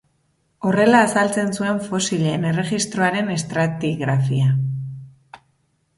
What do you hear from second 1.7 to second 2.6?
fosilen